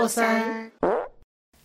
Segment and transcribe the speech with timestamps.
[0.00, 0.72] 过三。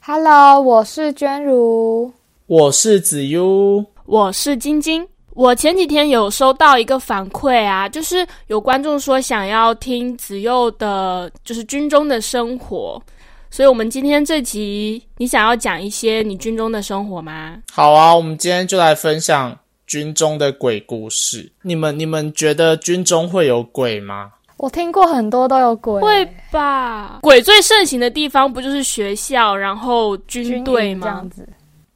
[0.02, 2.12] Hello，我是娟如。
[2.48, 5.08] 我是子悠，我是晶晶。
[5.30, 13.02] 我前几天有收到一个反馈啊，就是有观众说想要听子佑的，就是军中的生活，
[13.50, 17.58] 所以我们今天这集，你想要讲一些你军中的生活吗？
[17.72, 21.50] 好啊，我们今天就来分享军中的鬼故事。
[21.62, 24.34] 你们你们觉得军中会有鬼吗？
[24.58, 27.20] 我听过很多都有鬼，会吧？
[27.22, 31.30] 鬼最盛行的地方不就是学校，然后军军队吗这样？
[31.30, 31.50] 子，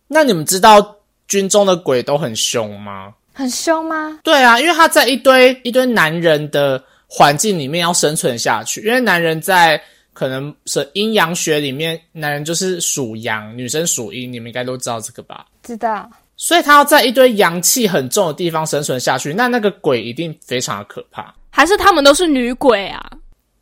[0.08, 0.96] 那你们知道
[1.28, 3.14] 军中的鬼都很凶吗？
[3.34, 4.20] 很凶吗？
[4.24, 9.82] 对啊，因为他在一堆一堆男人的环境里面要生存下去，因为男人在
[10.12, 15.46] 可能是阴阳学里面，男人就是属阳，女生属阴，你们应该都知道这个吧？
[15.64, 16.10] 知道。
[16.36, 21.34] 所以他要在一堆阳气很重的地方生存下去，那那个鬼一定非常的可怕。
[21.50, 23.02] 还是他们都是女鬼啊？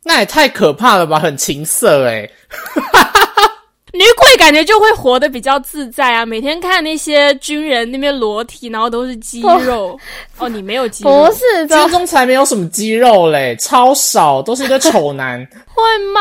[0.04, 2.30] 那也太可怕了吧，很情色诶、
[3.92, 9.98] 女鬼感觉就会活得比较自在啊，每天看那些军人那边裸体，然后都是肌肉。
[10.38, 15.38] 哦，你没有肌肉，不是的军，中才没有什么肌肉嘞，超少，都是一个丑男。
[15.66, 16.20] 会吗？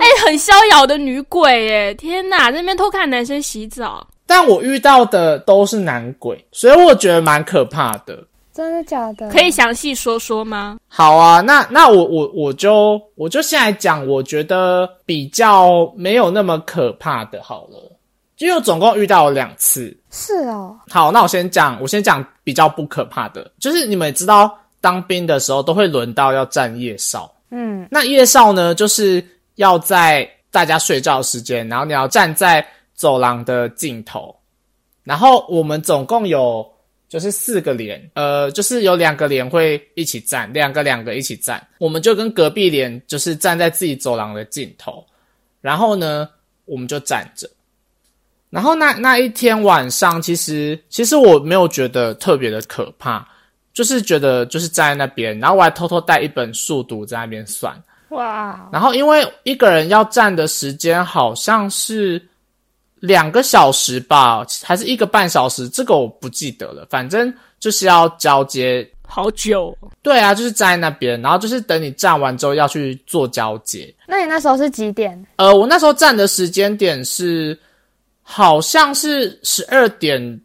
[0.00, 1.94] 哎、很逍遥的女鬼哎！
[1.94, 8.24] 天哪，在那边偷看男生洗澡，但我遇到的都是男鬼，所以我觉得蛮可怕的。
[8.56, 9.28] 真的假的？
[9.30, 10.78] 可以详细说说吗？
[10.88, 17.92] 好啊，那那我我我就我就现在讲，我觉得比较没有那么可怕的，好了，
[18.38, 19.94] 因为我总共遇到了两次。
[20.10, 29.22] 是哦，好，那我先讲，我先讲比较不可怕的，就是你们也知道，当兵的时候都会轮到要站夜哨，嗯，那夜哨呢，就是
[29.56, 34.34] 要在大家睡觉时间，然后你要站在走廊的尽头，
[35.04, 36.66] 然后我们总共有
[37.08, 45.04] 就是四个连，呃，就是有两个连会一起站，两个两个一起站，我们就跟隔壁连就是站在自己走廊的尽头，
[45.60, 46.28] 然后呢，
[46.64, 47.48] 我们就站着。
[48.50, 53.26] 然后那那一天晚上，其实其实我没有觉得特别的可怕，
[53.72, 57.80] 就是觉得就是站在那边，然后我还偷偷带一本数独在那边算。
[58.10, 62.24] 哇，然后因为一个人要站的时间好像是
[63.06, 66.86] 两个小时吧，还是一个半小时，这个我不记得了。
[66.90, 68.86] 反正就是要交接。
[69.08, 73.94] 好久哦，对啊，就是站在那边，然后就是等你站完之后要去做交接。
[74.08, 75.26] 那你那时候是几点？
[75.36, 77.56] 呃，我那时候站的时间点是
[78.22, 80.40] 好像是十二点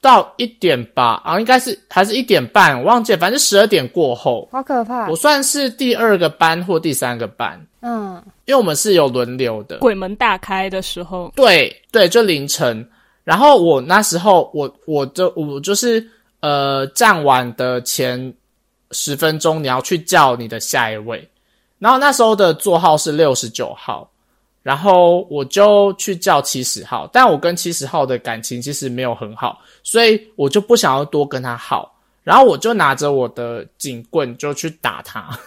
[0.00, 5.16] 到一点吧，啊，应该是还是一点半，我忘记了，反正十二点过后，好可怕我。
[5.16, 9.78] 算是第二个班或第三个班，嗯，因为我们是有轮流的。
[9.78, 12.88] 鬼门大开的时候，对对，就凌晨。
[13.24, 16.04] 然后我那时候，我我就我就是
[16.40, 18.32] 呃，站完的前
[18.92, 21.28] 十分钟，你要去叫你的下一位。
[21.78, 24.10] 然后那时候的座号是六十九号，
[24.62, 31.94] 然后我就去叫七十号，但我跟七十号的感情其实没有很好，所以我就不想要多跟他耗。
[32.24, 35.38] 然后我就拿着我的警棍就去打他，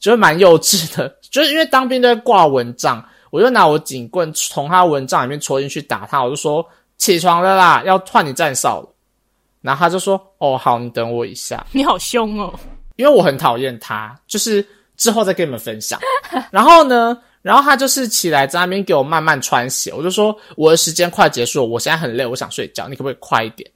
[0.00, 6.66] 觉得蛮幼稚的， 就是因为当兵都会挂蚊帐，我就拿我警棍从他蚊帐里面戳进去打他，我就说
[6.96, 8.88] 起床了啦，要换你站哨了。
[9.62, 12.58] 然后他就说：“哦，好，你等我一下， 你好凶哦！
[12.96, 14.66] 因为我很讨厌他，就是
[14.96, 16.00] 之后再跟你们分享。
[16.50, 23.70] 然后呢，然后他就是起来在那边给我慢慢穿鞋，我就说我的时间快结束了，我现在很累，我想睡觉，你可不可以快一点？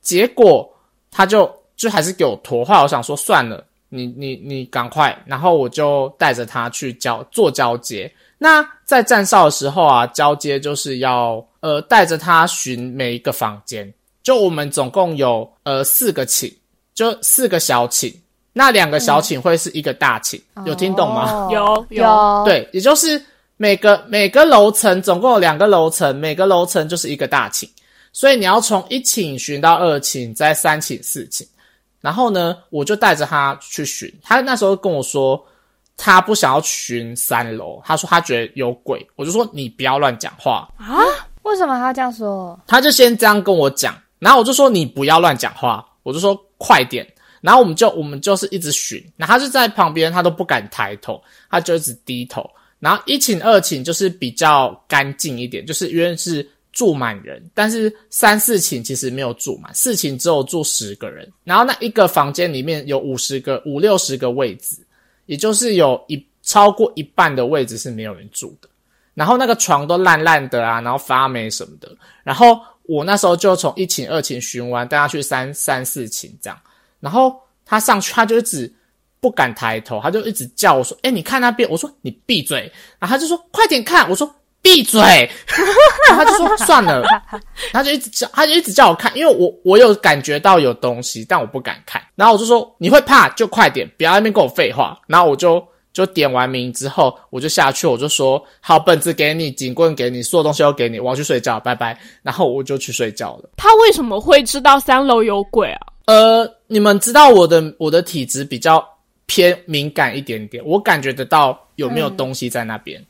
[0.00, 0.72] 结果
[1.10, 3.64] 他就就还是给我拖，后来我想说算了，
[3.94, 8.12] 你你你赶快，然后我就带着他去交做交接。
[8.36, 13.90] 那在站哨的时候啊，交接就是要呃带着他巡每一个房间，
[14.24, 16.52] 就我们总共有呃四个寝，
[16.92, 18.12] 就四个小寝，
[18.52, 21.30] 那两个小寝会是一个大寝，有听懂吗？
[21.32, 23.22] 哦有有有，，对，也就是
[23.56, 27.70] 每个每个楼层总共有两个楼层，每个楼层就是一个大寝，
[28.12, 31.46] 所以你要从一寝巡到二寝，再三寝、四寝。
[32.04, 35.42] 然后呢，我就带着他去巡，他那时候跟我说
[35.96, 41.00] 他不想要巡三楼，他说他觉得有鬼，我就说你不要乱讲话啊，
[41.44, 42.60] 为什么他这样说？
[42.66, 47.10] 他就先这样跟我讲，然后我就说你不要乱讲话，我就说快点，
[47.40, 51.18] 然后我们就我们就是一直巡，然后他就在旁边，他都不敢抬头，
[51.48, 52.46] 他就一直低头。
[52.80, 64.76] 然后一寝二寝就是比较干净一点，就是因为是住满人，但是三四寝其实没有住满，四寝只有住十个人，然后那一个房间里面有五十个五六十个位置，
[65.26, 68.68] 也就是有一超过一半的位置是没有人住的。
[69.14, 71.96] 然后那个床都烂烂的啊，然后发霉什么的。
[72.24, 76.60] 然后我那时候就从一寝、二寝巡完，带他去三三四寝这样。
[76.98, 78.70] 然后他上去，他就一直
[79.20, 82.62] 不敢抬头，他就一直叫我说：“哎、你看那边。”我说：“你闭嘴。”
[82.98, 84.28] 然后他就说：“快点看。”我说
[84.64, 85.00] ：“闭嘴。”
[86.08, 87.04] 然后他就说：“算了。
[87.70, 92.02] ”他就一直叫，他就一直叫我看，因为我我有感觉到有东西，但我不敢看。
[92.16, 95.62] 然后我就说：“你会怕就快点，不要在那边跟我废话。”然后我就
[95.92, 103.50] 就点完名之后，我就下去，我就说：“好，本子给你，警棍给你，所有东西都给你，我要去睡觉，拜拜。”然后我就去睡觉了。
[103.56, 105.80] 他为什么会知道三楼有鬼啊？
[106.06, 108.86] 呃，你们知道我的我的体质比较
[109.26, 113.02] 偏敏感一点点，我感觉得到有没有东西在那边，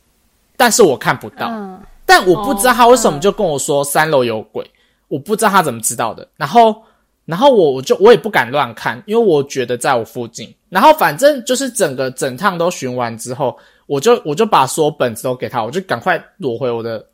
[0.56, 1.48] 但是我看不到。
[1.50, 4.68] 嗯，但我不知道他为什么就跟我说三楼有鬼，
[5.08, 6.28] 我不知道他怎么知道的。
[6.36, 6.76] 然后，
[7.24, 10.54] 然后我我就我也不敢乱看，因为我觉得在我附近。
[10.68, 13.56] 然后反正就是整个整趟都巡完之后，
[13.86, 17.06] 我就我就把所有本子都给他，我就赶快躲回我的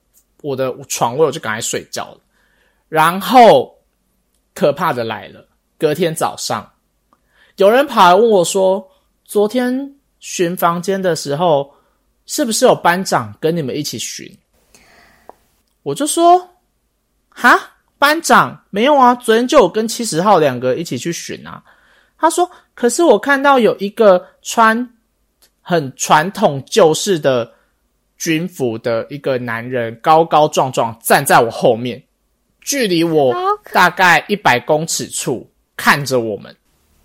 [0.42, 2.18] 我的床位，我就赶快睡觉了。
[2.88, 3.72] 然后
[4.54, 5.46] 可怕的来了，
[5.78, 6.68] 隔天早上，
[7.56, 8.84] 有人跑来问我说，
[9.24, 11.70] 昨天巡房间的时候，
[12.26, 14.30] 是不是有班长跟你们一起巡？
[15.82, 16.48] 我就说，
[17.28, 17.58] 哈，
[17.98, 21.62] 班长没有啊，昨天就有跟七十号两个一起去巡啊。
[22.18, 24.88] 他说，可是我看到有一个穿
[25.62, 27.50] 很传统旧式的
[28.18, 32.02] 军服的一个男人，高高壮壮站在我后面，
[32.60, 33.34] 距离我
[33.72, 36.54] 大概一百公尺处看着我们，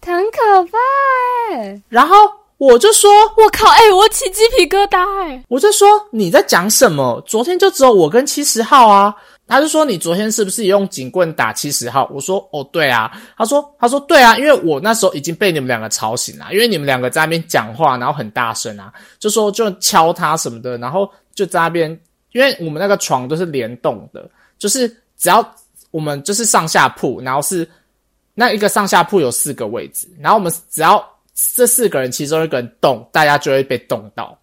[0.01, 0.77] 很可怕
[1.53, 1.81] 哎！
[1.87, 2.15] 然后
[2.57, 3.67] 我就说，我靠！
[3.67, 7.21] 哎、我起鸡皮疙瘩哎、我就说你在讲什么？
[7.27, 9.13] 昨天就只有我跟七十号啊。
[9.47, 12.09] 他就说你昨天是不是也用警棍打七十号？
[12.11, 13.11] 我说哦对啊。
[13.37, 21.91] 他说他说对啊，因为我那时候已经被你们两个吵醒了，因为你们两个在那边讲话，然后很大声啊，就说就敲他什么的，然后就在那边，
[22.31, 24.27] 因为我们那个床都是联动的，
[24.57, 25.47] 就是只要
[25.91, 27.69] 我们就是上下铺，然后是
[28.33, 34.37] 那一个上下铺有四个位置，然后我们只要这四个人其中一个人动，大家就会被动到。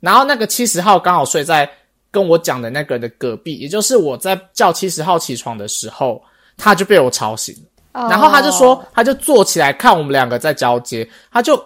[0.00, 1.68] 然后那个七十号刚好睡在
[2.10, 6.22] 跟我讲的那个人的隔壁，也就是我在叫七十号起床的时候，
[6.56, 8.08] 他就被我吵醒了。
[8.10, 11.58] 然后他就说哦，他就坐起来看我们两个在交接，他就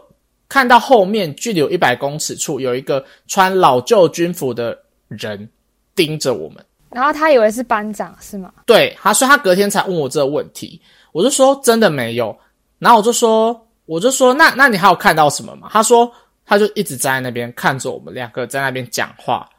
[0.49, 4.79] 看到后面距离有一百公尺处有一个穿老旧军服的
[5.09, 5.49] 人
[5.97, 6.65] 盯着我们。
[6.89, 8.53] 然后他以为是班长是吗？
[8.65, 10.81] 对，他说他隔天才问我这个问题，
[11.11, 12.37] 我就说真的没有，
[12.79, 15.69] 然后我就说我就说那那你还有看到什么吗？
[15.73, 16.09] 他说
[16.47, 19.51] 他就一直站在那边看着我们两个在那边讲话，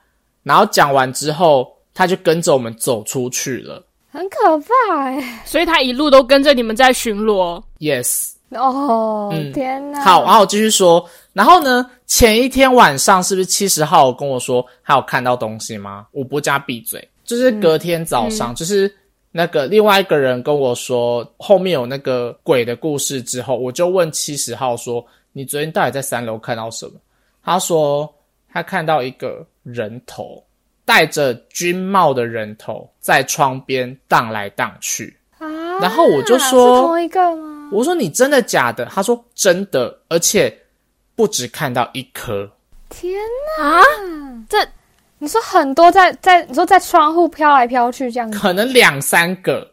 [0.42, 3.86] 然后讲完之后他就跟着我们走出去了。
[4.10, 5.44] 很可怕哎！
[5.45, 7.62] 所以他一路都跟着你们在巡逻。
[7.80, 10.01] Yes，哦，嗯天哪！
[10.01, 16.07] 好，然后我继续说，然后呢，前一天晚上是不是七十号跟我说他有看到东西吗？
[16.13, 18.94] 我不叫他闭嘴，就是隔天早上，就是
[19.31, 26.94] 那个另外一个人跟我说后面有那个鬼的故事之后，我就问七十号说：“你昨天到底在三楼看到什么？”
[27.44, 28.13] 他说
[28.51, 30.44] 他看到一个人头，
[30.83, 35.16] 戴着军帽的人头在窗边荡来荡去。
[35.38, 35.48] 啊，
[35.80, 37.69] 然后我就说是同一个吗？
[37.72, 38.86] 我说你真的假的？
[38.86, 40.56] 他说真的，而且
[41.16, 42.51] 不止看到一颗，
[42.89, 43.19] 天
[43.60, 43.81] 啊，
[44.50, 44.57] 这
[45.21, 49.71] 你说很多在在你说在窗户飘来飘去这样子，可能两三个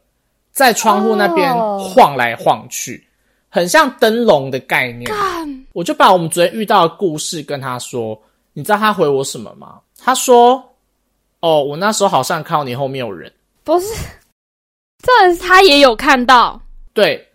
[0.52, 3.02] 在窗户那边哦晃来晃去，
[3.48, 5.10] 很像灯笼的概念。
[5.72, 8.20] 我就把我们昨天遇到的故事跟他说，
[8.52, 9.80] 你知道他回我什么吗？
[9.98, 10.62] 他说
[11.40, 13.32] ：“哦，我那时候好像看到你后面有人。
[13.64, 13.86] 不是，
[15.02, 16.60] 这是他也有看到，”
[16.92, 17.26] 对，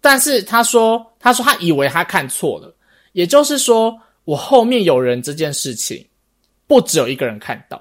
[0.00, 2.72] 但是他说，他说他以为他看错了，
[3.10, 6.06] 也就是说，我后面有人这件事情，
[6.66, 7.80] 不只有一个人看到，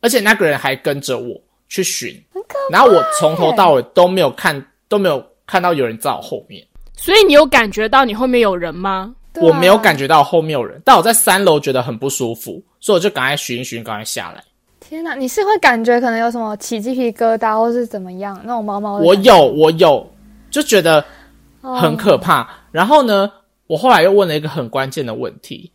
[0.00, 2.22] 而且那个人还跟着我去寻，
[2.70, 6.66] 然后我从头到尾都没有看，都没有看到有人在我后面，
[6.96, 9.14] 所以你有感觉到你后面有人吗？
[9.40, 14.42] 我没有感觉到后面有人，但我在三楼觉得很不舒服，所以我就赶快寻一寻，赶快下来。
[14.78, 15.14] 天哪！
[15.14, 19.14] 你是会感觉可能有什么起鸡皮疙瘩，或是怎么样那种毛毛的我？
[19.16, 20.08] 有，我有，
[20.50, 21.04] 就觉得
[21.62, 22.48] 哦很可怕。
[22.70, 23.28] 然后呢，
[23.66, 25.72] 我后来又问了一个很关键的问题，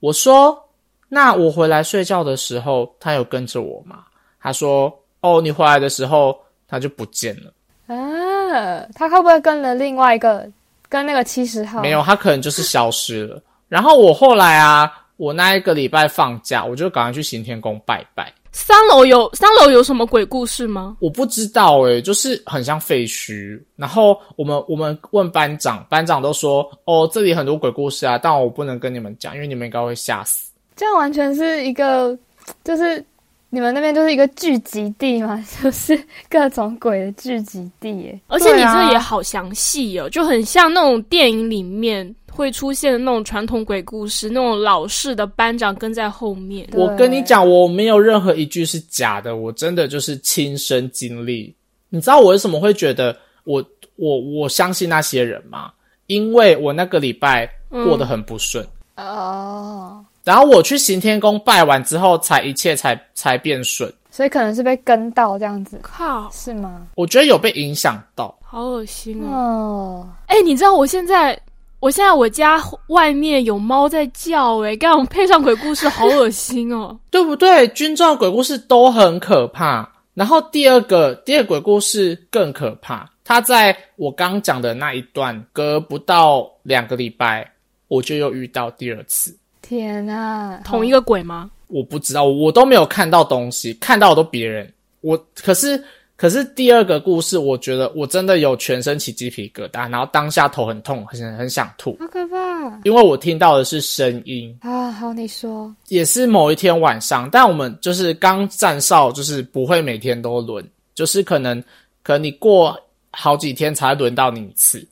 [0.00, 0.60] 我说
[1.08, 4.04] ：“那我回来睡觉的时候，他有跟着我吗？”
[4.40, 6.38] 他说：“哦，你回来的时候
[6.68, 7.52] 他就不见了，
[7.86, 10.48] 啊，他会不会跟了另外一个，
[10.88, 11.82] 跟那个七十号？
[11.82, 18.32] 没有，他可能就是消失了。”然后我后来啊，我那一个礼拜放假，我就赶快去行天宫拜拜。
[18.50, 20.96] 三楼有三楼有什么鬼故事吗？
[21.00, 23.60] 我不知道诶、就是很像废墟。
[23.76, 30.50] 然后我们我们问班长，班长都说哦，这里很多鬼故事啊，但我不能跟你们讲，因为你们应该会吓死。
[30.78, 32.16] 这样完全是一个，
[32.62, 33.04] 就是
[33.50, 38.20] 你们那边就是一个聚集地嘛， 就是各种鬼的聚集地耶。
[38.28, 46.68] 而且你这也好详细哦，就很像那种电影里面会出现的那种传统鬼故事，那种老式的班长跟在后面。
[46.74, 51.52] 我跟你讲，我没有任何一句是假的，我真的就是亲身经历。
[51.88, 53.64] 你知道我为什么会觉得我
[53.96, 55.72] 我我相信那些人吗？
[56.06, 58.66] 因为我那个礼拜过得很不顺，
[58.96, 63.90] 哦，然后我去行天宫拜完之后，才一切才才变顺。
[64.10, 66.86] 所以可能是被跟到这样子，靠，是吗？
[66.96, 68.38] 我觉得有被影响到。
[68.44, 69.32] 好恶心哦！
[69.32, 71.40] 哦，哎、你知道我现在，
[71.80, 76.94] 我现在我家外面有猫在叫、哎，刚好配上鬼故事，好恶心哦！
[77.10, 77.66] 对不对？
[77.68, 79.90] 军装鬼故事都很可怕。
[80.12, 83.08] 然后第二个，第二个鬼故事更可怕。
[83.24, 87.50] 它在我刚讲的那一段，隔不到两个礼拜，
[87.86, 89.34] 我就又遇到第二次。
[89.62, 91.50] 天啊，同一个鬼吗？
[91.68, 94.72] 我不知道，我都没有看到东西，看到的都别人。
[95.00, 95.82] 我可是
[96.16, 104.56] 可是第二个故事，我觉得我真的有全身起鸡皮疙瘩，然后当下头很痛，很很想吐，好可怕因为我听到的是声音。
[104.62, 104.90] 啊！
[104.90, 111.62] 好，你说，也是某一天晚上，但我们就是刚站哨，就是不会每天都轮，就是可能
[112.02, 112.76] 可能你过
[113.12, 114.84] 好几天才会轮到你一次，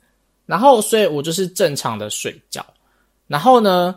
[0.45, 2.65] 然后所以我就是正常的睡觉，
[3.27, 3.93] 然后呢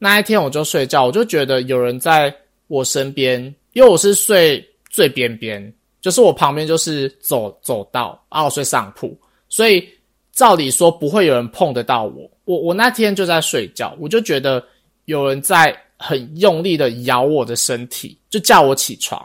[0.00, 2.34] 那一天我就睡觉，我就觉得有人在
[2.66, 3.40] 我身边，
[3.74, 9.16] 因为我是睡最边边，就是我旁边就是走走道，啊我睡上铺，
[9.48, 9.88] 所以
[10.32, 14.60] 照理说不会有人碰得到我，我我那天就在睡觉，我就觉得。
[15.06, 19.20] 有人在很用力的咬我的身体，就叫我起床。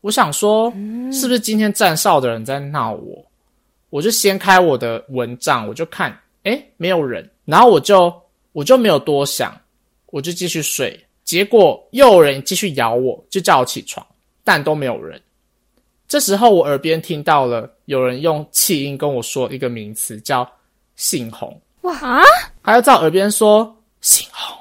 [0.00, 0.70] 我想说，
[1.12, 3.22] 是不是今天站哨的人在闹我？
[3.90, 7.28] 我就掀开我的蚊帐，我就看，诶，没有人。
[7.44, 8.10] 然后我就
[8.52, 9.54] 我就没有多想，
[10.10, 10.98] 我就继续睡。
[11.24, 14.06] 结果又有人继续咬我，就叫我起床，
[14.42, 15.20] 但都没有人。
[16.08, 20.50] 这时候我耳边听到了有人用气音跟我说一个名词，叫
[20.96, 21.60] 杏红。
[21.82, 22.22] 哇啊！
[22.62, 24.56] 还要在我耳边说杏红。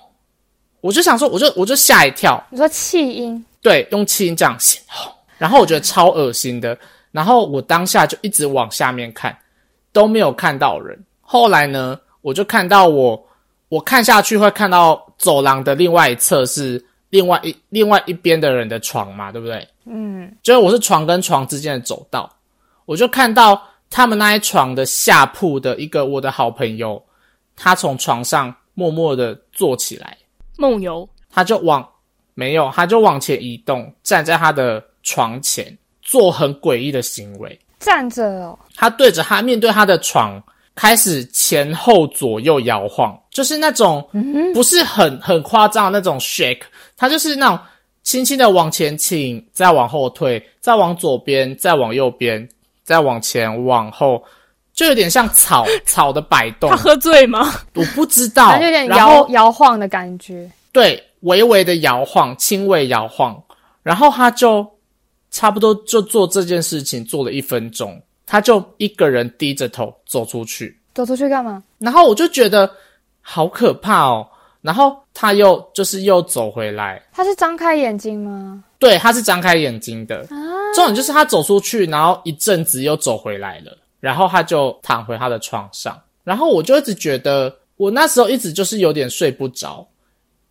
[0.81, 6.77] 我就想说，我就我就吓一跳，你说气音，对，用气音这样醒吼，然后我觉得超恶心的，
[7.11, 9.35] 然后我当下就一直往下面看，
[9.91, 10.97] 都没有看到人。
[11.21, 13.21] 后来呢，我就看到我，
[13.69, 19.67] 我看下去会看到走廊的另外一侧是另外一另外一边的人的床嘛，对不对？
[19.85, 22.29] 嗯，就是我是床跟床之间的走道，
[22.85, 27.01] 我就看到他们那一床的下铺的一个我的好朋友，
[27.55, 30.17] 他从床上默默的坐起来。
[30.57, 31.87] 梦游，他就往
[32.33, 37.57] 没有，他就往前移动，站在他的床前，做很诡异的行为。
[37.79, 40.43] 站着哦，他对着他面对他的床，
[40.77, 44.07] 开始前后左右摇晃，就是那种
[44.53, 46.61] 不是很很夸张的那种 shake，
[46.95, 47.59] 他就是那种
[48.03, 52.47] 轻轻的往前倾，再往后退，再往左边，再往右边，
[52.83, 54.23] 再往前往后，
[54.71, 56.77] 就有点像草 草的摆动他。
[56.77, 57.51] 喝醉吗？
[57.73, 60.47] 我不知道，有点摇摇晃的感觉。
[60.71, 63.35] 对，微微的摇晃，轻微摇晃，
[63.81, 64.63] 然后他就
[65.31, 71.63] 差不多就做这件事情做了一分钟，他就一个人低着头走出去，走出去干嘛？
[71.79, 72.69] 然后我就觉得
[73.21, 74.27] 好可怕哦，
[74.61, 78.63] 然后他又就是又走回来，他是张开眼睛吗？
[78.77, 80.37] 对，他是张开眼睛的，啊，
[80.75, 89.87] 重点就是他走出去，然后一阵子又走回来了，然后他就躺回他的床上，然后我就一直觉得，我那时候一直就是有点睡不着，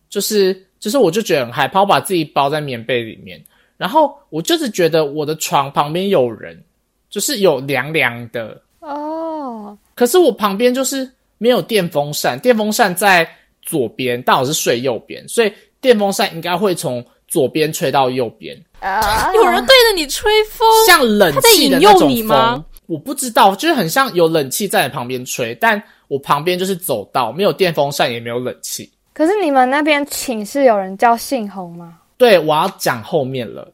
[0.09, 3.41] 就是就是我就觉得很害怕，我把自己包在棉被里面，
[3.77, 6.61] 然后我就是觉得我的床旁边有人，
[7.09, 13.27] 就是有凉凉的，哦，可是我旁边就是没有电风扇，电风扇在
[13.61, 18.57] 左边，但我是睡右边，所以电风扇应该会从左边吹到右边。
[18.79, 22.65] 啊，有人对着你吹风，像冷他在气的引诱那种风你吗？
[22.85, 28.89] 我不知道，就是很像有冷气在你旁边吹，但我旁边就是走道，没有电风扇，也没有冷气。
[29.13, 31.97] 可是你们那边寝室有人叫姓洪吗？
[32.17, 33.71] 对，我要讲后面了，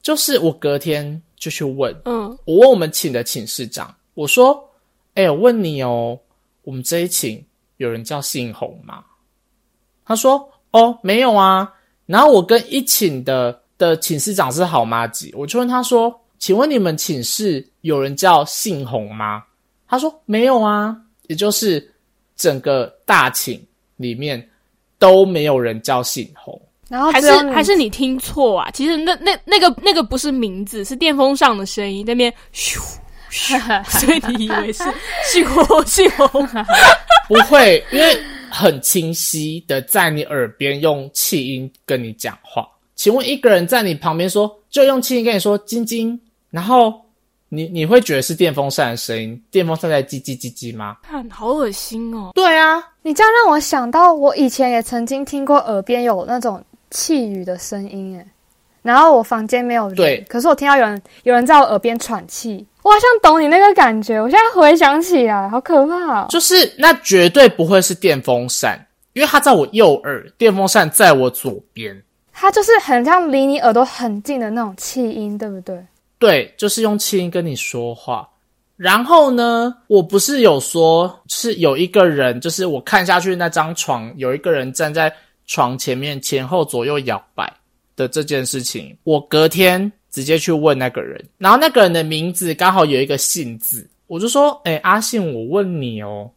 [0.00, 4.68] 就是我隔天就去问，嗯，我问我们寝的寝室长，我说
[5.14, 6.18] ：“哎、我问你哦，
[6.62, 7.44] 我们这一寝
[7.76, 9.04] 有人叫姓洪吗？”
[10.04, 11.72] 他说：“哦，没有啊。”
[12.06, 19.44] 然后我跟一寝的的寝室长是好妈吉，我就问他说：“请问你们寝室有人叫姓洪吗？”
[19.86, 20.96] 他说：“没有啊。”
[21.28, 21.94] 也就是
[22.36, 23.62] 整个大寝
[23.96, 24.48] 里面
[24.98, 26.60] 都没有人叫姓洪。
[26.88, 28.70] 还是然后只有你还是你听错啊？
[28.72, 32.78] 其实那那那个那个不是名字，是电风扇的声音，那边咻
[33.30, 34.84] 咻， 所以你以为是
[35.30, 36.48] 姓洪姓洪。
[37.28, 38.18] 不会，因为
[38.50, 42.66] 很清晰的在你耳边用气音跟你讲话。
[42.96, 46.18] 请问一个人在你旁边说，就用气音跟你说“晶晶”，
[46.50, 46.94] 然后
[47.50, 50.96] 你你会觉得是电风扇的声音，电风扇在叽叽叽叽吗？
[51.02, 52.30] 看，好恶心哦！
[52.34, 58.26] 对啊，你你这样让我想到，我以前也曾经听过耳边有那种气语的声音，哎，
[58.82, 64.20] 然后我房间没有人，对可是我听到有人有人在我耳边喘气，我好像懂你那个感觉。
[64.20, 66.26] 我现在回想起来，好可怕、哦。
[66.30, 68.78] 就是那绝对不会是电风扇，
[69.12, 72.02] 因为它在我右耳，电风扇在我左边。
[72.32, 75.84] 它就是很像离你耳朵很近的那种气音，对不对？
[76.18, 78.28] 对，就是用气音跟你说话。
[78.76, 85.12] 然后呢，我不是有说，是有一个人，就是我看下去那张床，有一个人站在
[85.48, 87.52] 床前面前后左右摇摆
[87.96, 96.30] 的这件事情，我隔天直接去问那个人，然后那个人的名字刚好有一个姓字，我就说，哎，阿信，我问你哦，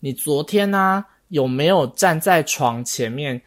[0.00, 3.40] 你昨天呢、有没有站在床前面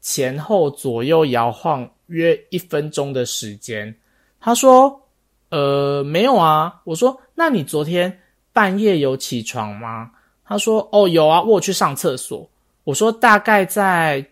[0.00, 3.94] 前后左右摇晃约一分钟的时间？
[4.40, 5.00] 他说。
[5.48, 6.80] 呃，没有啊。
[6.82, 8.20] 我说，那你昨天
[8.52, 10.10] 半夜有起床吗？
[10.44, 12.46] 他说，哦，有啊，我去上厕所。
[12.82, 14.26] 我说，大概在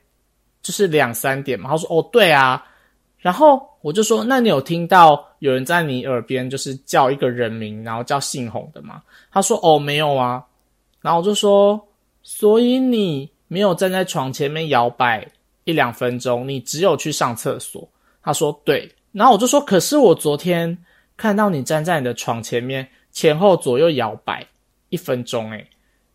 [0.65, 1.71] 就是两三点嘛。
[1.71, 2.61] 他说，哦，对啊。
[3.19, 9.01] 然后我就说，那你有听到有人在你耳边就是叫一个人名，然后叫姓洪的吗？
[9.31, 10.45] 他说，哦，没有啊。
[11.01, 11.81] 然后我就说，
[12.25, 15.25] 所以你没有站在床前面摇摆
[15.63, 17.89] 一两分钟，你只有去上厕所。
[18.21, 18.93] 他说，对。
[19.13, 20.77] 然后我就说，可是我昨天。
[21.17, 24.45] 看到你站在你的床前面，前后左右摇摆
[24.89, 25.65] 一分钟，诶，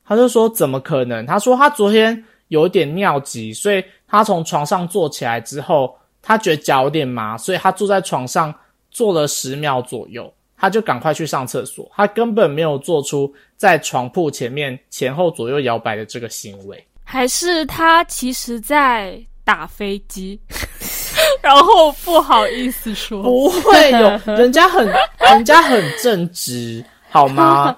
[0.04, 1.26] 他就说怎么可能？
[1.26, 8.54] 他说他昨天有一点尿急，所以他从床上坐起来之后，他觉得脚有点麻，所以他坐在床上
[8.92, 20.40] 坐了十秒左右，他就赶快去上厕所，他根本没有做出在床铺前面前后左右摇摆的这个行为，还是他其实在打飞机？
[21.42, 24.88] 然后不好意思说，不会有人家很
[25.20, 27.76] 人家很正直，好吗？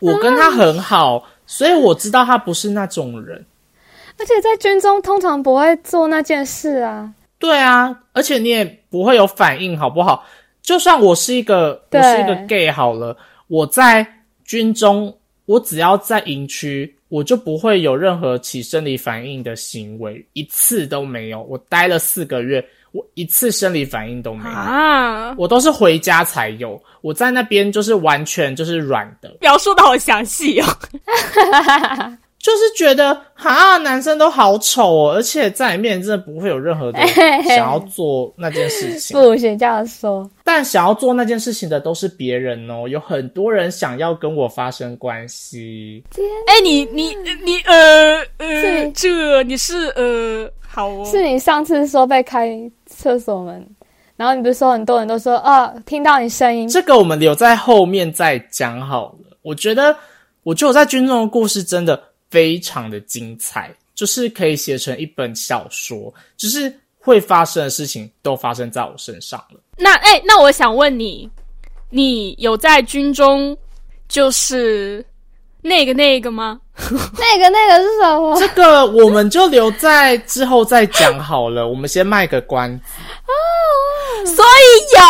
[0.00, 3.44] 我跟他很好，所以我知道他不是那种人。
[4.18, 7.12] 而且在军中通常不会做那件事啊。
[7.38, 10.24] 对啊，而且你也不会有反应，好不好？
[10.62, 13.16] 就算我是一个我是一个 gay 好了，
[13.48, 14.06] 我在
[14.44, 15.14] 军中，
[15.46, 16.94] 我只要在营区。
[17.10, 21.40] 我就不会有任何起生理反应的行为，一次都没有。
[21.44, 25.32] 我待了四个月，我一次生理反应都没有啊！
[25.38, 26.82] 我都是回家才有。
[27.02, 30.66] 我在那边就是完全就是软的， 描述的好详细哦。
[32.44, 37.00] 就是觉得哈，男生都好丑哦，而且在里面真的不会有任何的
[37.48, 39.18] 想要做那件事情。
[39.18, 46.04] 不行这样说，但想要做那件事情的都是别人哦，有很多人想要跟我发生关系。
[46.46, 52.50] 哎，你你你呃呃，这你是呃好哦，是你上次说被开
[52.84, 53.66] 厕所门，
[54.16, 59.38] 然后你不是说很多人都说啊，听到你声音，这个我们留在后面再讲好了。
[59.40, 59.96] 我觉得，
[60.42, 61.98] 我觉得我在军中的故事真的。
[62.34, 69.60] 非常的精彩，就是可以写成一本小说，就是会发生的事情都发生在我身上了。
[69.78, 71.30] 那哎，那我想问你，
[71.90, 73.56] 你有在军中
[74.08, 75.06] 就是
[75.62, 76.60] 那个那个吗？
[76.76, 78.36] 那个那个是什么？
[78.36, 81.68] 这个我们就留在之后再讲好了。
[81.68, 82.84] 我们先卖个关子
[83.28, 84.26] 哦。
[84.26, 84.66] 所以
[84.96, 85.00] 有。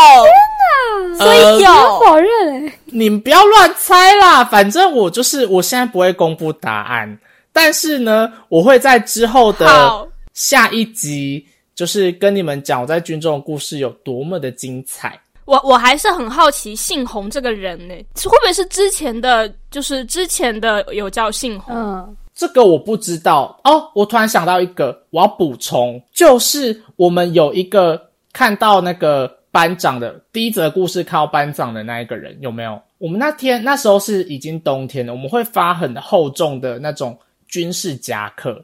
[1.16, 2.72] 所以有否认？
[2.87, 4.44] 你们不要乱猜啦！
[4.44, 7.18] 反正我就是我现在不会公布答案，
[7.53, 15.18] 但是呢，我会在之后的下一集，就是跟你们讲我在军中的故事有多么的精彩。
[15.44, 21.77] 我我还是很好奇姓洪这个人呢，会不会是之前的，就是之前的有叫姓洪？
[21.77, 23.90] 嗯，这个我不知道哦。
[23.94, 28.00] 我突然想到一个，我要补充，就是我们有一个
[28.33, 29.31] 看到那个。
[29.54, 32.82] 班长的第一则故事，靠班长的那一个人有没有？
[32.98, 38.60] 我们那天那时候是已经冬天了，我们会发很厚重的那种军事夹克。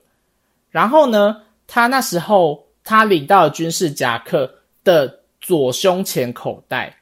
[0.68, 6.92] 然后呢，他那时候他领到了军事夹克的左胸前口袋，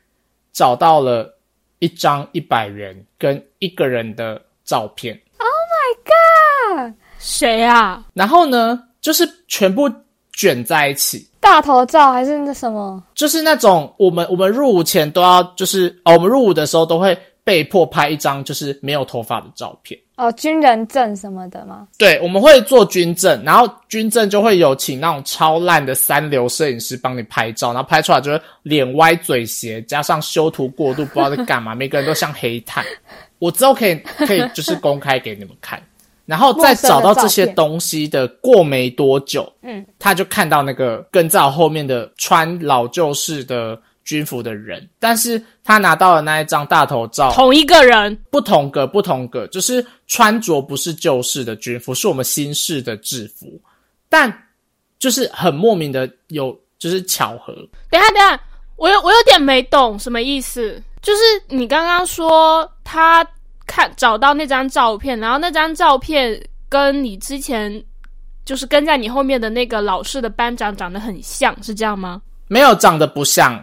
[0.53, 1.39] 找到了
[1.79, 5.19] 一张一百元跟一个人的照片。
[5.39, 6.95] Oh my god！
[7.19, 8.05] 谁啊？
[8.13, 9.91] 然后呢，就是全部
[10.39, 11.27] 卷在一起。
[11.41, 13.03] 大头照还是那什么？
[13.15, 21.89] 就是那种我们我们入伍前都要，就是哦，我们入伍的时候都会被迫拍一张就是没有头发的照片哦，军人证什么的吗？
[21.97, 32.85] 对，我们会做军证，然后军证就会有请那种超烂的三流摄影师帮你拍照，然后拍出来就是脸歪嘴斜，加上修图过度，不知道在干嘛， 每个人都像黑炭。
[33.39, 33.95] 我之后可以
[34.27, 35.81] 可以就是公开给你们看。
[36.29, 53.59] 然后再找到这些东西的过没多久，嗯，他就看到那个跟在我后面的穿老旧式的军服的人，但是他拿到了那一张大头照，同一个人，不同个不同个，就是穿着不是旧式的军服，是我们新式的制服，
[54.11, 54.31] 但
[54.99, 57.55] 就是很莫名的有就是巧合。
[57.91, 58.39] 等一下，等一下，
[58.77, 60.83] 我有我有点没懂什么意思。
[61.01, 63.25] 就是你刚刚说他
[63.69, 67.81] 看找到那张照片，然后那张照片跟你之前
[68.45, 72.21] 就是跟在你后面的那个老师的班长长得很像，是这样吗？
[72.49, 73.63] 没有长得不像，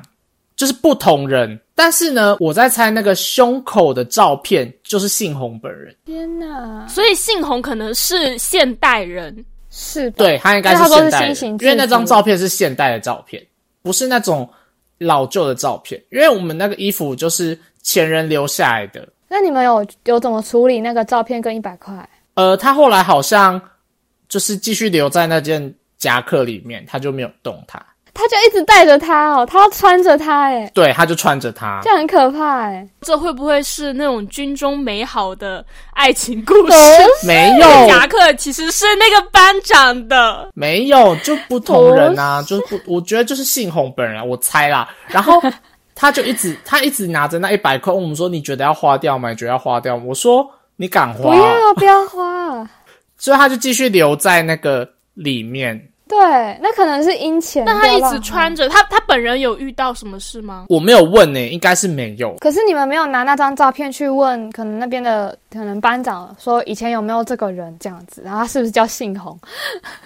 [0.56, 1.60] 就是不同人。
[1.74, 5.94] 但是呢，我在猜那个胸口的照片就是信宏本人。
[6.06, 6.88] 天哪！
[6.88, 13.46] 所以信宏可能是现代人，是吧对他应该是现代人，因为那张照片是现代的照片，
[13.82, 14.50] 不是那种
[15.00, 16.02] 老旧的照片。
[16.12, 19.06] 因为我们那个衣服就是前人留下来的。
[19.28, 21.94] 那你们有有怎么处理那个照片跟一百块？
[22.36, 23.60] 呃，他后来好像
[24.28, 27.84] 就是继续留在那件夹克里面，他就没有动它。
[28.18, 31.90] 他就一直带着它哦，他要穿着它，哎，对，他就穿着它这。
[31.90, 32.88] 样很可怕，哎。
[33.02, 36.78] 这会不会是那种军中美好的爱情故事？
[37.22, 44.90] 不没有，夹克其实是那个班长的，没有，就不同人啊，就不，我觉得就是信宏本人啊，我猜啦。
[45.08, 45.42] 然后
[45.96, 49.30] 他就一直，他一直拿着那一百块，问我们说：“你觉得要花掉吗？
[49.30, 52.70] 你觉得要花掉吗？”我说：“你敢花不？”要不要花。
[53.18, 55.90] 所以他就继续留在那个里面。
[56.08, 56.20] 对，
[56.62, 57.66] 那可能是因钱。
[57.66, 60.66] 那他一直穿着，他他本人有遇到什么事吗？
[60.70, 62.36] 我没有问呢、应该是没有。
[62.36, 69.36] 可是你们没有拿那张照片去问，可能那边的可能班长说以前有没有这个人这样子，然后他是不是叫姓洪？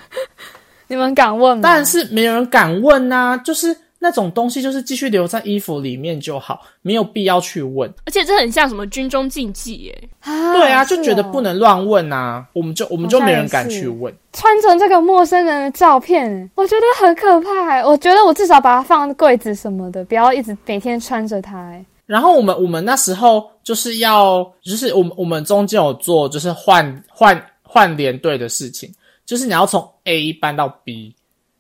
[0.87, 1.61] 你们敢问吗？
[1.63, 7.93] 但是没有人敢问呐、就是那种东西，就是继续留在衣服里面就好，没有必要去问。
[8.05, 10.09] 而且这很像什么军中禁忌耶？
[10.21, 14.13] 啊对啊，就觉得哦不能乱问呐、我们就我们就没人敢去问。
[14.33, 17.85] 穿成这个陌生人的照片，我觉得很可怕。
[17.85, 21.57] 我觉得我至少把它放柜子什么的，不要一直每天穿着它。
[21.57, 28.91] 哎然后我们我们那时候就是要，就是我们我们中间有做就是换换换连队的事情，
[29.27, 31.15] 就是你要从 A 搬到 B，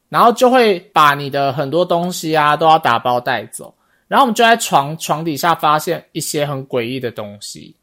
[0.09, 3.73] 然后就会把你的很多东西啊都要打包带走，
[4.07, 7.75] 然后我们就在床床底下发现一些很诡异的东西，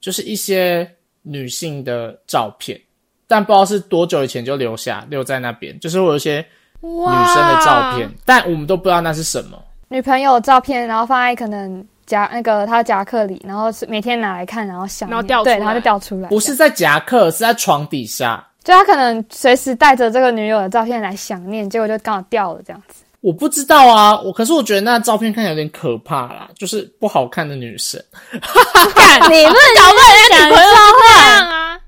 [0.00, 0.88] 就是一些
[1.22, 2.78] 女性的照片，
[3.26, 6.44] 但不知道是多久以前就留下留在那边，就是会有一些
[6.82, 9.58] 女生的照片，但我们都不知道那是什么。
[9.88, 15.56] 女朋友照片，然后放在可能夹那个他夹克里，然后是每天拿来看，然后想然后掉出来。
[15.56, 16.28] 然后就掉出来。
[16.28, 18.46] 不是在夹克，是在床底下。
[18.64, 23.04] 就他可能随时带着这个女友的照片来想念，结果就刚好掉了这样子。
[23.20, 28.02] 我不知道啊，我可是我觉得那照片看起来有点可怕啦，就是不好看的女生。
[28.32, 31.80] 你们搞不好人家女朋友这样啊？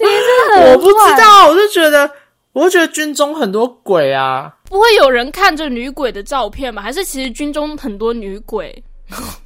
[0.66, 2.10] 我不知道，我就觉得，
[2.52, 4.52] 我就觉得军中很多鬼啊。
[4.64, 6.82] 不会有人看着女鬼的照片吧？
[6.82, 8.82] 还是其实军中很多女鬼？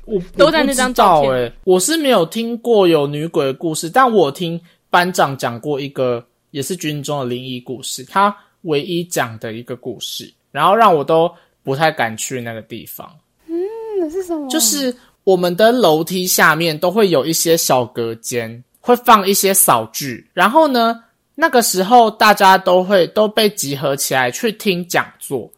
[0.07, 11.29] 我都在那张照片我不知道欸我是没有听过有女鬼的故事，但我听班长讲过一个也是军中的灵异故事，他唯一讲的一个故事，然后让我都
[11.64, 13.11] 不太敢去那个地方。
[13.49, 14.49] 嗯是什么？
[14.49, 20.31] 就是我们的楼梯下面都会有一些小隔间，会放一些扫具。
[20.33, 21.03] 然后呢，
[21.35, 25.51] 那个时候大家都会都被集合起来去听讲座。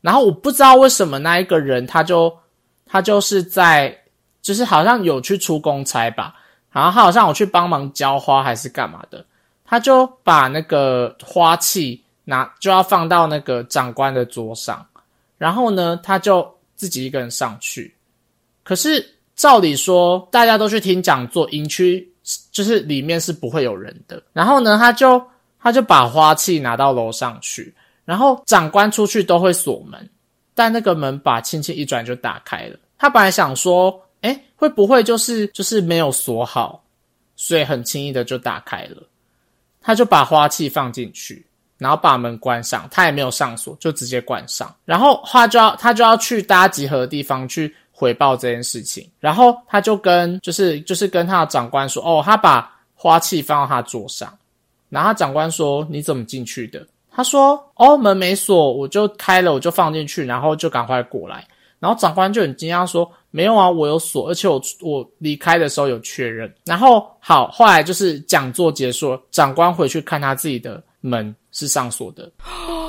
[0.00, 2.36] 然后我不知道为什么那一个人他就
[2.86, 3.96] 他就是在
[4.42, 6.34] 就是好像有去出公差吧，
[6.72, 9.24] 然后他好像有去帮忙浇花还是干嘛的，
[9.70, 14.84] 他就把那个花器拿就要放到那个长官的桌上，
[15.38, 17.94] 然后呢，他就自己一个人上去。
[18.64, 22.12] 可是照理说，大家都去听讲座，营区
[22.50, 24.20] 就是里面是不会有人的。
[24.32, 25.24] 然后呢，他就
[25.60, 27.72] 他就把花器拿到楼上去，
[28.04, 30.10] 然后长官出去都会锁门，
[30.52, 32.76] 但那个门把轻轻一转就打开了。
[32.98, 36.82] 他本来想说，哎，会不会就是就是没有锁好，
[37.36, 39.00] 所以很轻易的就打开了。
[39.80, 41.44] 他就把花器放进去，
[41.78, 44.74] 然后把门关上，他也没有上锁，就直接关上。
[44.84, 49.08] 然后他就要他就要去大家集合的地方去回报这件事情。
[49.18, 54.32] 然后他就跟就是就是跟他的长官说，哦，他把花器放到他桌上。
[54.88, 56.86] 然后长官说，你怎么进去的？
[57.12, 61.46] 他说，哦，门没锁，我就开了，我就放进去，然后就赶快过来。
[61.78, 72.30] 然后长官就很惊讶说：“没有啊，我有锁，而且我我离开的时候有确认。”然后好，后来就是讲座结束了，长官回去看他自己的门是上锁的，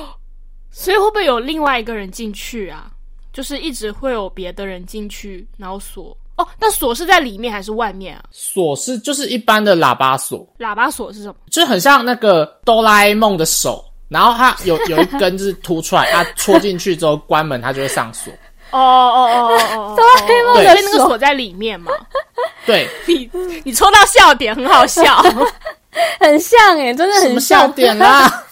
[0.70, 2.90] 所以会不会有另外一个人进去啊？
[3.32, 6.46] 就是一直会有别的人进去，然后锁哦。
[6.60, 8.24] 那锁是在里面还是外面啊？
[8.30, 11.36] 锁是就是一般的喇叭锁，喇叭锁是什么？
[11.50, 18.30] 就很像那个哆啦 A 梦的手，然后它有有一根就是凸出来，它戳进去之后关门，它就会上锁。
[18.72, 21.92] 哦哦哦哦哦，哆啦 A 梦的那个锁在里面嘛？
[22.66, 23.30] 对，你
[23.64, 25.22] 你抽到笑点，很好笑，
[26.20, 28.44] 很像哎，真的很笑点啦。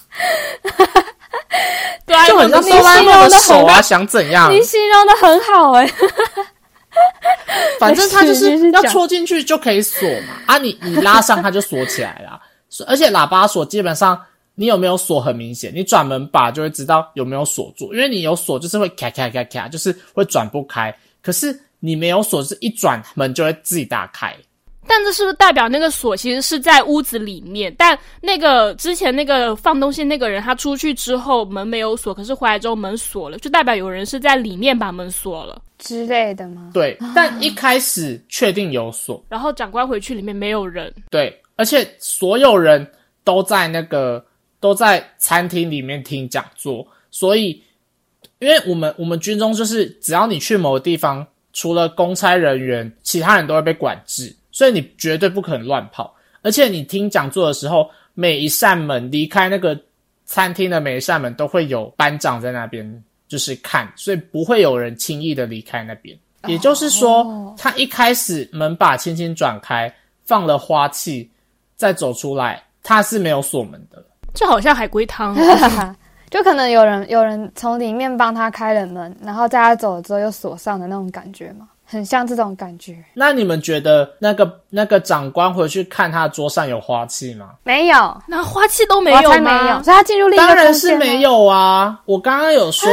[2.06, 4.52] 对啊，就很像哆啦 A 梦的手啊，想怎样？
[4.52, 5.90] 你形容的很好哎。
[7.78, 12.38] 反正它就是要戳进去就可以锁嘛，啊，你你拉上它就锁起来了。
[12.86, 14.20] 而且喇叭锁基本上
[14.60, 20.94] 你有没有锁很明显，你转门把就会知道有没有锁住，因为你有锁就是会咔咔咔咔，就是会转不开。
[21.22, 24.36] 可是你没有锁，是一转门就会自己打开。
[24.86, 27.74] 但这是不是代表那个锁其实是在屋子里面？
[27.78, 36.70] 但那个之前那个放东西那个人他出去之后门没有锁，可是回来之后门锁了，就代表有人是在里面把门锁了之类的吗？
[36.74, 40.92] 对，但一开始确定有锁，然后长官回去里面没有人。
[41.08, 42.86] 对，而且所有人
[43.24, 44.22] 都在那个
[44.60, 47.62] 都在餐厅里面听讲座，所以
[48.38, 54.36] 因为我们我们军中就是只要你去某个地方，除了公差人员，其他人都会被管制。
[54.52, 59.80] 所以你绝对不可能乱跑，而且你听讲座的时候，每一扇门离开那个
[60.26, 66.18] 餐厅的每一扇门都会有班长在那边，就是看，所以不会有人轻易的离开那边。
[66.48, 69.94] 也就是说，他一开始门把轻轻转开，
[70.24, 71.30] 放了花器，
[71.76, 74.04] 再走出来，他是没有锁门的。
[74.34, 75.36] 这好像海龟汤，
[76.30, 81.68] 就可能有人有人从里面帮他开了门，然后在他走了之后又锁上的那种感觉嘛？
[81.84, 82.96] 很像这种感觉。
[83.14, 87.50] 那你们觉得那个那个长官回去看他桌上有花器吗？
[87.64, 89.82] 没有，那花器都没有吗？
[89.82, 92.00] 所以他进入另一个当然是没有啊！
[92.04, 92.88] 我刚刚有说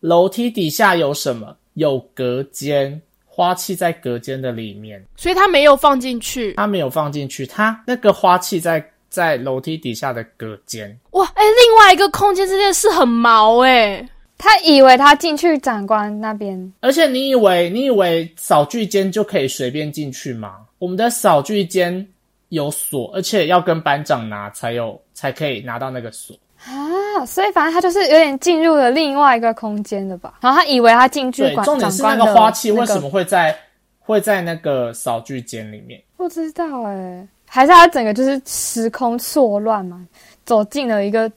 [0.00, 1.54] 楼梯底下有什么？
[1.74, 6.54] 有隔间，花器在隔间的里面，所以他没有放进去。
[6.54, 8.82] 他没有放进去，他那个花器在
[9.14, 10.98] 在楼梯底下的隔间。
[11.12, 14.06] 哇，哎，另外一个空间这件事很毛哎。
[14.36, 20.56] 他以为他进去长官那边，而且你以为你以为扫具间就可以随便进去吗？
[20.78, 22.06] 我们的扫具间
[22.48, 27.24] 有锁，而且要跟班长拿才有才可以拿到那个锁啊！
[27.24, 30.34] 所以反正他就是有点进入了另外一个空间的吧。
[30.40, 33.56] 然后他以为他进去，对，重点是那个花器为什么会在
[34.00, 36.02] 会在那个扫具间里面？
[36.16, 40.04] 不知道哎，还是他整个就是时空错乱嘛？
[40.44, 41.30] 走进了一个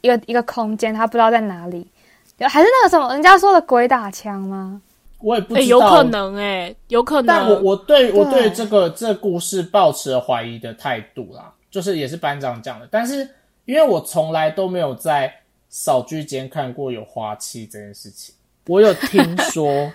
[0.00, 1.84] 一个一个空间，他不知道在哪里。
[2.38, 4.80] 还是那个什么，人家说的鬼打墙吗？
[5.18, 7.26] 我也不知道，有可能哎，有可能。
[7.26, 12.86] 但我我对我对这个这故事抱持了怀疑的态度啦，就是也是班长讲的。
[12.88, 13.28] 但是
[13.64, 15.32] 因为我从来都没有在
[15.68, 18.32] 扫居间看过有花器这件事情，
[18.68, 19.92] 我有听说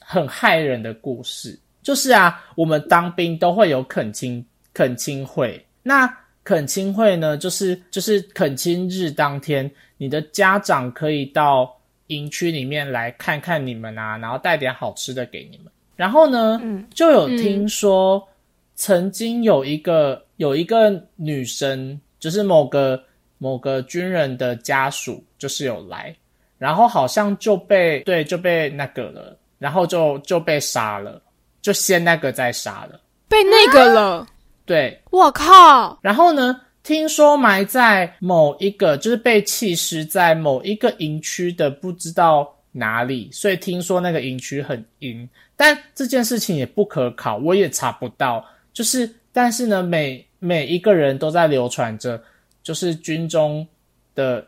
[0.00, 9.70] 很害人的故事，就是啊，我们当兵都会有恳亲恳亲会，那恳亲会呢，就是就是恳亲日当天。
[9.96, 11.72] 你的家长可以到
[12.08, 15.72] 营区里面来看看你们啊，然后带点好吃的给你们。
[15.94, 16.60] 然后呢，
[16.92, 18.26] 就有听说
[18.74, 23.00] 曾经有一个有一个女生，就是某个
[23.38, 26.14] 某个军人的家属，就是有来，
[26.58, 31.22] 然后好像就被对就被那个了，然后就就被杀了，
[31.64, 34.26] 就先那个再杀了，被那个了。
[34.66, 35.98] 对，我靠！
[36.02, 36.60] 然后呢？
[36.82, 45.26] 听说埋在某一个，就是被弃尸在某一个营区的不知道哪里，所以听说那个营区很阴。
[45.56, 48.44] 但这件事情也不可考，我也查不到。
[48.74, 52.22] 就是，但是呢，每每一个人都在流传着，
[52.62, 53.66] 就是军中
[54.14, 54.46] 的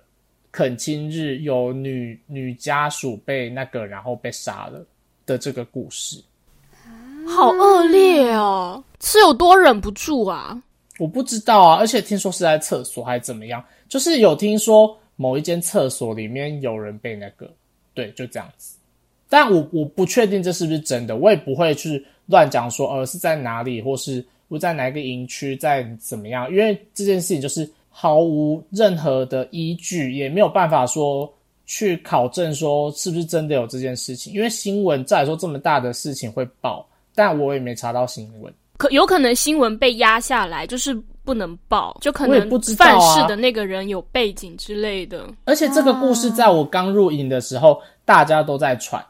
[0.53, 4.85] 恳亲日有女女家属被那个然后被杀了
[5.25, 6.23] 的这个故事，
[7.27, 8.83] 好恶劣哦！
[9.01, 10.61] 是有多忍不住啊？
[10.99, 17.51] 我不知道啊，而且听说是在厕所还是怎么样，就是有听说某一间厕所里面有人被那个，
[17.93, 18.77] 对，就这样子。
[19.29, 31.31] 但我我不确定这是不是真的，我也不会去乱讲说，呃，是在哪里，或是我在哪个营区，在怎么样，因为这件事情就是毫无任何的依据，也没有办法说
[31.67, 38.55] 去考证说是不是真的有这件事情，因为新闻再说这么大的事情会报，但我也没查到新闻。
[38.77, 45.27] 可有可能新闻被压下来，就是不能报，就可能犯事的那个人有背景之类的。
[45.47, 49.03] 而且这个故事在我刚入营的时候，大家都在传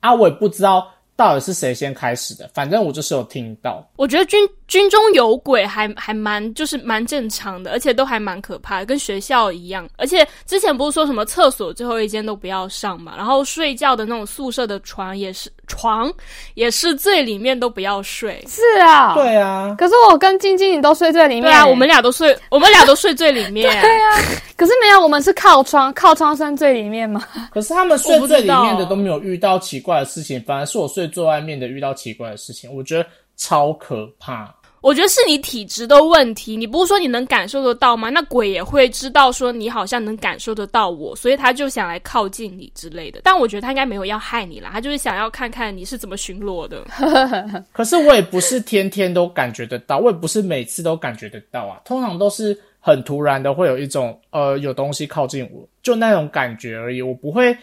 [0.00, 3.82] 啊，我也不知道到底是谁先开始的，反正我就是有听到。
[3.96, 9.88] 我觉得军军中有鬼还还蛮就是蛮正常的，而且都还蛮可怕的，跟学校一样。
[9.96, 16.12] 而且之前不是说什么厕所最后一间都不要上嘛，然后睡觉的那种宿舍的床也是床
[16.54, 18.42] 也是最里面都不要睡。
[18.48, 23.70] 是啊，对啊，可是我跟晶晶你都睡最里面，对啊，我们俩都睡，我们俩都睡最里面。
[23.82, 24.18] 对啊，
[24.56, 27.22] 可是没有，我们是靠窗，靠窗算最里面吗？
[27.52, 34.54] 可是他们睡最里面的都没有遇到奇怪的事情，反而是我睡最外面的遇到奇怪的事情，我觉得超可怕。
[34.80, 38.10] 我觉得是你体质的问题，你不是说你能感受得到吗？
[38.10, 43.20] 那鬼也会知道说你好像能感受得到我，所以他就想来靠近你之类的。
[43.24, 46.84] 但我觉得他应该没有要害你啦，他就是想要看看你是怎么巡逻的。
[47.72, 51.80] 可是我也不是天天都感觉得到，我也不是每次都感觉得到啊。
[51.86, 57.00] 通常都是很突然的，会有一种呃有东西靠近我，就那种感觉而已。
[57.00, 57.56] 我不会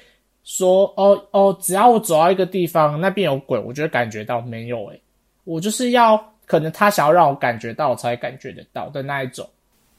[0.43, 4.99] 说哦哦，只要我走到一个地方，那边有鬼，我就会感觉到没有诶、
[5.43, 6.23] 我就是要。
[6.47, 9.47] 可能他想要让我感觉到，我才感觉得到的那一种。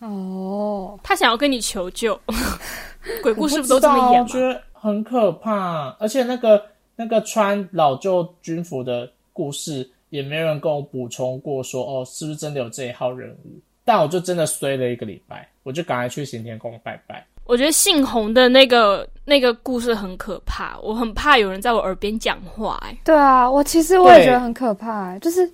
[0.01, 2.21] 哦，他想要跟你求救。
[3.23, 4.27] 鬼故事不都这么演吗？
[4.29, 6.63] 我觉得很可怕，而且那个
[6.95, 13.59] 那个穿老旧军服的故事，也没人跟我补充过，说哦，是不是真的有这一号人物？
[13.83, 17.27] 但我就真的衰了一个礼拜，我就赶快去行天宫拜拜。
[17.45, 22.79] 我觉得姓洪的那个那个故事很可怕，我很怕有人在我耳边讲话。
[22.83, 25.51] 哎，对啊，我其实我也觉得很可怕，就是。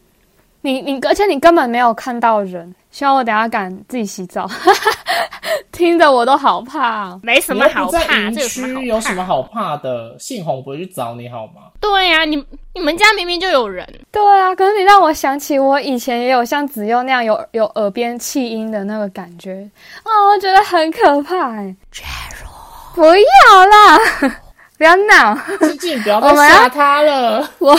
[0.61, 2.75] 你你，而且你根本没有看到人。
[2.91, 4.49] 希望我等下敢自己洗澡，
[5.71, 7.19] 听着我都好怕。
[7.23, 10.17] 没什么好怕，这区有什么好怕的？
[10.19, 11.69] 信红不会去找你好吗？
[11.81, 12.43] 对呀，你
[12.75, 13.87] 你们家明明就有人。
[14.11, 19.71] 对啊，可是你让我想起我以前也有像子悠那样有有耳边气音的那个感觉
[20.05, 21.53] 哦，我觉得很可怕。
[21.53, 21.77] 哎，
[22.95, 23.99] 不要啦，
[24.79, 27.49] 不要闹，静静不要再吓他了。
[27.59, 27.79] 我。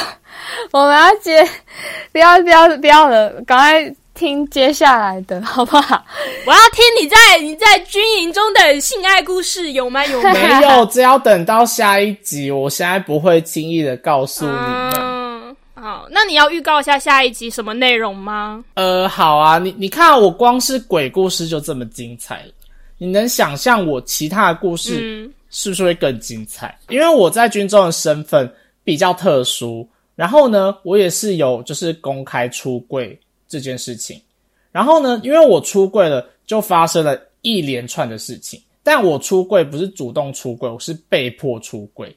[0.71, 1.47] 我们要接，
[2.11, 6.03] 不要不要不要了，赶快听接下来的 好不好？
[6.45, 10.05] 我要听你在你在军营中的性爱故事，有吗？
[10.05, 10.85] 有没有？
[10.87, 15.55] 只要等到下一集，我现在不会轻易的告诉你们。
[15.75, 18.61] 好，那你要预告一下下一集什么内容吗？
[18.73, 22.51] 呃，好啊，你你看，我光是鬼故事就这么精彩了，
[22.97, 26.77] 你能想象我其他的故事是不是会更精彩？
[26.89, 28.51] 因为我在军中的身份
[28.83, 29.87] 比较特殊。
[30.19, 34.21] 然后呢，我也是有就是公开出柜这件事情。
[34.69, 38.61] 然后呢，因为我出柜了，就发生了一连串的事情。
[38.83, 42.13] 但我出柜不是主动出柜，我是被迫出柜。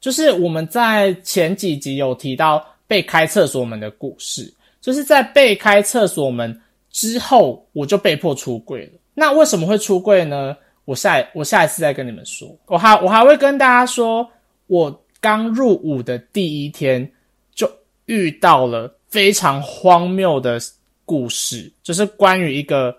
[0.00, 8.98] 就是我们在前几集有提到被开厕所门的故事，就是在被开厕所门之后，我就被迫出柜了。
[9.14, 10.56] 那为什么会出柜呢？
[10.86, 12.48] 我下我下一次再跟你们说。
[12.66, 14.28] 我还我还会跟大家说，
[14.66, 14.98] 我。
[15.22, 17.10] 刚入伍的第一天，
[17.54, 17.70] 就
[18.06, 20.60] 遇到了非常荒谬的
[21.04, 22.94] 故事，就是关于一个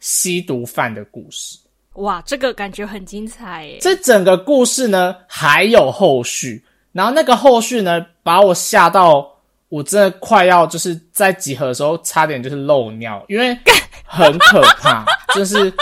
[0.00, 1.56] 吸毒犯的故事。
[1.94, 3.78] 哇，这个感觉很精彩耶！
[3.80, 9.28] 这整个故事呢还有后续，然后那个后续呢把我吓到，
[9.68, 13.56] 我真的快要就是在集合的时候差点就是漏尿，因为
[14.04, 15.04] 很可怕，
[15.34, 15.72] 真是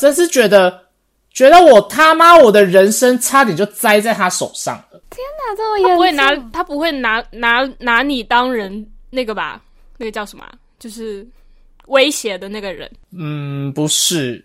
[0.00, 0.86] 真是觉得
[1.32, 4.93] 觉得我他妈我的人生差点就栽在他手上了。
[5.14, 5.90] 天哪，这么严重！
[5.90, 9.62] 他不会拿他不会拿拿拿你当人那个吧？
[9.96, 10.44] 那个叫什么？
[10.78, 11.26] 就是
[11.86, 12.90] 威胁的那个人。
[13.12, 14.44] 嗯，不是。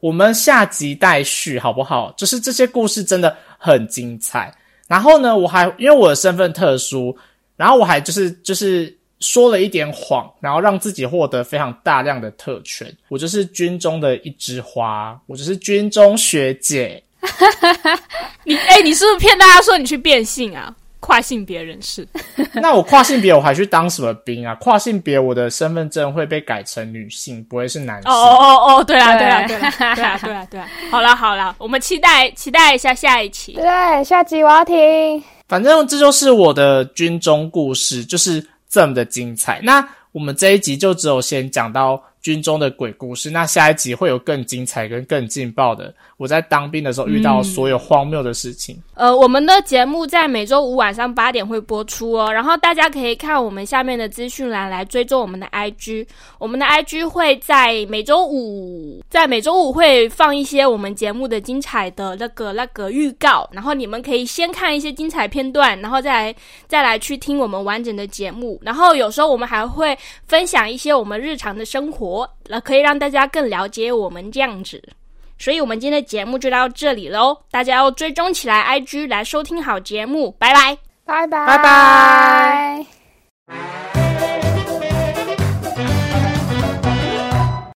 [0.00, 2.12] 我们下集待续，好不好？
[2.16, 4.52] 就是这些故事真的很精彩。
[4.88, 7.16] 然后呢，我还因为我的身份特殊，
[7.56, 12.92] 然后我还就是就是说了一点谎，然后让自己获得非常大量的特权。
[13.08, 17.00] 我就是军中的一枝花，我就是军中学姐。
[18.44, 20.74] 你哎，你是不是骗大家说你去变性啊？
[21.00, 22.06] 跨性别人士？
[22.54, 24.54] 那我跨性别，我还去当什么兵啊？
[24.60, 28.08] 跨性别，我的身份证会被改成女性，不会是男性。
[28.08, 30.68] 哦哦哦哦，对啊对啊对啊对啊对啊对啊！
[30.92, 33.54] 好了好了，我们期待期待一下下一期。
[33.54, 35.22] 对，下集我要听。
[35.48, 39.60] 反正这就是我的军中故事，就是这么的精彩。
[39.64, 42.00] 那我们这一集就只有先讲到。
[42.22, 45.92] 军中的鬼故事，那下一集会有更精彩跟更劲爆的。
[46.16, 48.80] 我在当兵的时候遇到所有荒谬的事情。
[48.94, 56.06] 呃，我们的节目在每周五晚上八点会播出哦，然后大家可以看我们下面的资讯栏来追踪我们的 IG。
[56.38, 66.34] 我们的 IG 会在每周五，在每周五会放一些我们节目的精彩的那个那个预告，然后你们可以先看一些精彩片段，然后再来
[66.68, 68.60] 再来去听我们完整的节目。
[68.62, 69.98] 然后有时候我们还会
[70.28, 72.11] 分享一些我们日常的生活。
[72.48, 74.82] 那可以让大家更了解我们这样子，
[75.38, 77.36] 所以我们今天的节目就到这里喽。
[77.50, 82.86] 大家要追踪起来，IG 来收听好节目，拜拜，拜拜，拜
[83.48, 83.81] 拜。